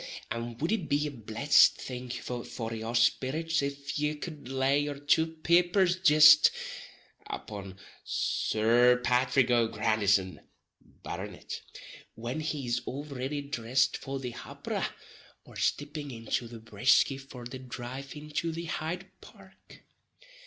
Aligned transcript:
Och! 0.01 0.07
and 0.35 0.57
wouldn't 0.59 0.85
it 0.85 0.89
be 0.89 1.05
a 1.05 1.11
blessed 1.11 1.73
thing 1.75 2.09
for 2.09 2.73
your 2.73 2.95
spirrits 2.95 3.61
if 3.61 3.99
ye 3.99 4.15
cud 4.15 4.47
lay 4.47 4.79
your 4.79 4.97
two 4.97 5.27
peepers 5.27 5.95
jist, 6.01 6.49
upon 7.27 7.77
Sir 8.03 8.99
Pathrick 9.03 9.51
O'Grandison, 9.51 10.39
Barronitt, 10.81 11.61
when 12.15 12.39
he 12.39 12.65
is 12.65 12.81
all 12.87 13.03
riddy 13.03 13.43
drissed 13.43 13.95
for 13.95 14.17
the 14.19 14.31
hopperer, 14.31 14.87
or 15.45 15.55
stipping 15.55 16.09
into 16.09 16.47
the 16.47 16.57
Brisky 16.59 17.19
for 17.19 17.45
the 17.45 17.59
drive 17.59 18.15
into 18.15 18.51
the 18.51 18.65
Hyde 18.65 19.05
Park. 19.21 19.83